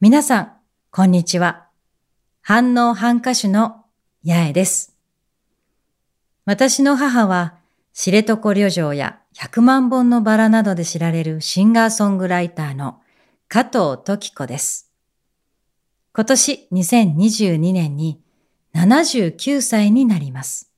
[0.00, 0.52] 皆さん、
[0.92, 1.66] こんにちは。
[2.40, 3.84] 反応反歌手の
[4.24, 4.96] 八重です。
[6.44, 7.56] 私の母は、
[7.92, 13.00] 知床旅情や百万本のバラなどで知られるシンガーソングライターの
[13.48, 14.92] 加藤時子です。
[16.14, 18.22] 今年2022年に
[18.76, 20.70] 79歳になります。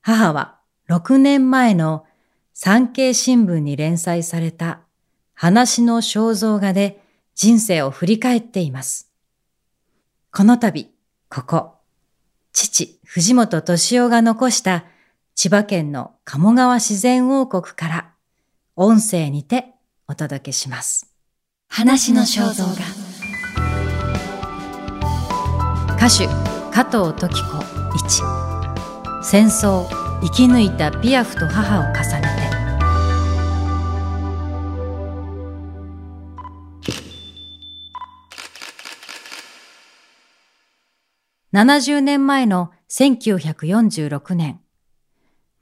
[0.00, 2.06] 母は6年前の
[2.54, 4.80] 産経新聞に連載された
[5.34, 7.02] 話の肖像画で
[7.36, 9.10] 人生を振り返っています。
[10.32, 10.90] この度、
[11.28, 11.74] ここ、
[12.54, 14.86] 父、藤本敏夫が残した
[15.34, 18.10] 千葉県の鴨川自然王国から
[18.74, 19.74] 音声にて
[20.08, 21.12] お届けします。
[21.68, 22.72] 話の肖像画
[25.96, 26.26] 歌手、
[26.72, 29.86] 加藤時子1戦争、
[30.22, 32.55] 生き抜いたピアフと母を重ねて
[41.56, 44.60] 70年前の1946年、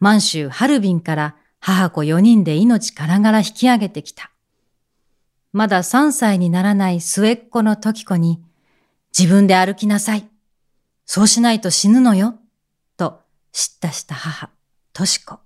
[0.00, 4.32] 満州ハルビンから母子4人で命からがら引き上げてきた。
[5.52, 8.42] まだ3歳にならない末っ子の時子に、
[9.16, 10.28] 自分で歩きなさい。
[11.06, 12.40] そうしないと死ぬのよ。
[12.96, 13.20] と
[13.52, 14.50] 叱咤した母、
[14.92, 15.38] とし子。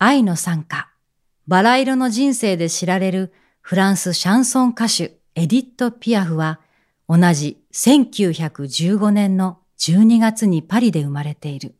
[0.00, 0.90] 愛の参加、
[1.46, 6.58] バラ色の人生で知られるフランスシャンソン歌手エディット・ピアフは
[7.08, 11.74] 同じ1915年の12月にパリで生まれている。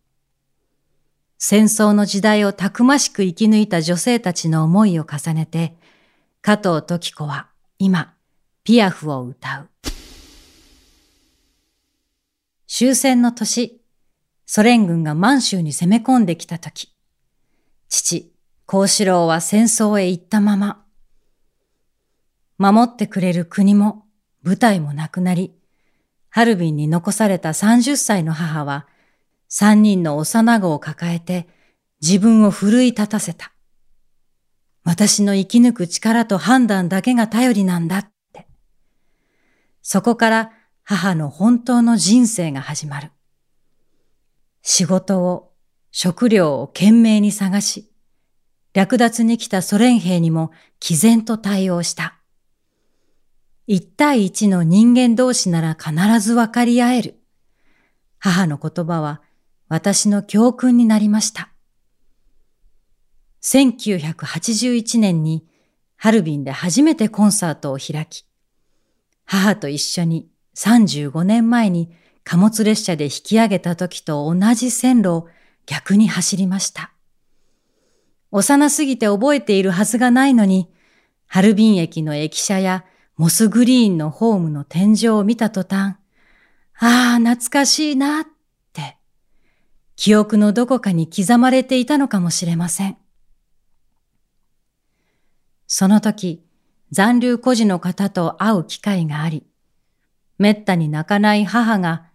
[1.38, 5.76] 戦争の時代をたくましく生き抜いた女性たちの思いを重ねて、
[6.42, 8.14] 加藤時子は今、
[8.64, 9.68] ピアフを歌う。
[12.66, 13.80] 終戦の年、
[14.46, 16.94] ソ連軍が満州に攻め込んできた時、
[17.88, 18.32] 父、
[18.66, 20.84] 幸四郎は戦争へ行ったまま、
[22.58, 24.03] 守ってくれる国も
[24.44, 25.54] 舞台もなくなり、
[26.28, 28.86] ハルビンに残された30歳の母は、
[29.50, 31.48] 3人の幼子を抱えて
[32.02, 33.52] 自分を奮い立たせた。
[34.84, 38.46] 私の生き抜く力と判断だけが頼りなんだって。
[39.80, 40.52] そこから
[40.82, 43.10] 母の本当の人生が始まる。
[44.60, 45.52] 仕事を、
[45.90, 47.90] 食料を懸命に探し、
[48.74, 50.50] 略奪に来たソ連兵にも
[50.80, 52.18] 毅然と対応した。
[53.66, 57.20] 一対一の人間同士なら必ず分かり合える。
[58.18, 59.22] 母の言葉は
[59.68, 61.50] 私の教訓になりました。
[63.42, 65.46] 1981年に
[65.96, 68.26] ハルビンで初めてコンサートを開き、
[69.24, 71.90] 母と一緒に35年前に
[72.22, 75.28] 貨物列車で引き上げた時と同じ線路を
[75.66, 76.92] 逆に走りました。
[78.30, 80.70] 幼すぎて覚えているはずがないのに、
[81.26, 82.84] ハルビン駅の駅舎や
[83.16, 85.96] モスグリーンのホームの天井を見た途端、
[86.78, 88.26] ああ、懐かしいなっ
[88.72, 88.96] て、
[89.94, 92.96] 記憶のどこかに刻まれていたのかもしれません。
[95.68, 96.44] その時、
[96.90, 99.46] 残留孤児の方と会う機会があり、
[100.38, 102.06] めったに泣かない母が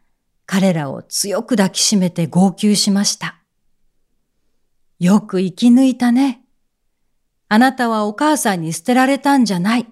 [0.46, 3.40] 彼らを強く抱きしめて号泣しました。
[5.00, 6.42] よく生き抜いたね。
[7.48, 9.88] あなたはお母さんに捨てられたんじゃない。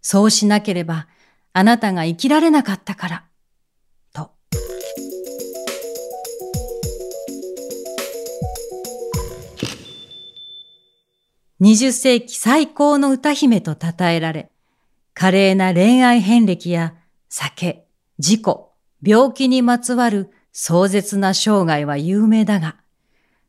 [0.00, 1.08] そうしなければ
[1.52, 3.24] あなたが生きられなかったから、
[4.12, 4.30] と。
[11.60, 14.50] 20世紀最高の歌姫と称えられ、
[15.14, 16.94] 華麗な恋愛遍歴や
[17.28, 17.84] 酒、
[18.20, 18.72] 事故、
[19.02, 22.76] 病気にまつわる壮絶な生涯は有名だが、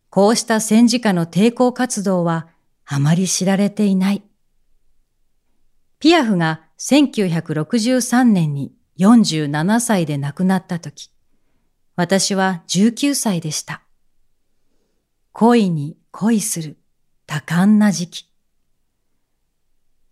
[0.10, 2.48] こうした戦時下の抵抗活動は
[2.86, 4.24] あまり知られていない。
[6.00, 11.12] ピアフが1963年に47歳で亡くなった時、
[11.98, 13.82] 私は19歳でした。
[15.34, 16.78] 恋に恋する
[17.28, 18.30] 多感な時期。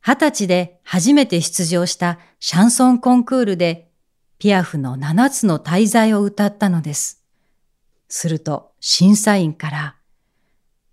[0.02, 3.90] 二十歳で初めて出場したシャンソンコンクールで
[4.40, 7.24] ピアフの七つの大罪を歌ったのです。
[8.10, 9.96] すると審査員から、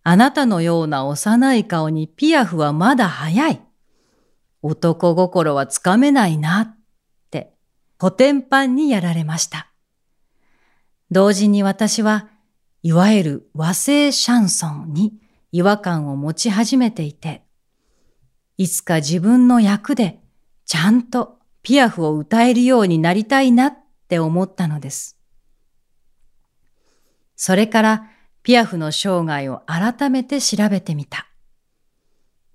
[0.05, 3.61] あなたのような幼い顔にピアフはまだ早い。
[4.66, 6.76] 男心はつかめないなっ
[7.31, 7.52] て、
[8.00, 9.69] 古典版にやられました。
[11.11, 12.31] 同時に私は、
[12.82, 15.20] いわゆる和製シャンソンに
[15.52, 17.44] 違和感を持ち始めていて、
[18.56, 20.20] いつか自分の役で
[20.64, 23.76] ちゃんとピアフを歌えるようになりたいなっ
[24.08, 25.19] て思ったのです。
[27.37, 28.11] それから
[28.43, 31.28] ピアフの生涯を改めて調べてみた。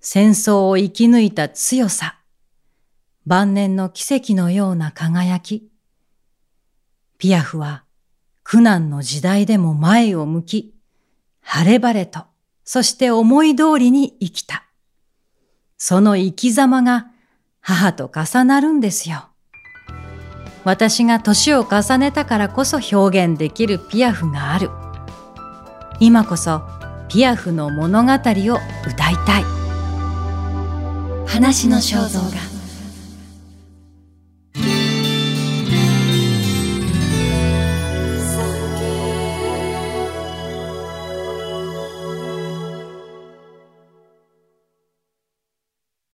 [0.00, 2.18] 戦争を生き抜いた強さ、
[3.26, 5.70] 晩年の奇跡のような輝き。
[7.18, 7.84] ピアフは
[8.42, 10.74] 苦難の時代でも前を向き、
[11.42, 12.20] 晴れ晴れと、
[12.64, 14.64] そして思い通りに生きた。
[15.76, 17.08] その生き様が
[17.60, 19.28] 母と重なるんですよ。
[20.64, 24.70] 私が年を重ねたからこそ表現できるピアフがある。
[26.00, 26.62] 今こそ
[27.10, 28.16] ピアフの物語を
[28.86, 29.59] 歌いたい。
[31.30, 32.49] 話の肖像画。